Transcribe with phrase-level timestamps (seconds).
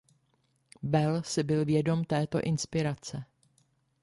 [0.81, 3.25] Bell si byl vědom této inspirace.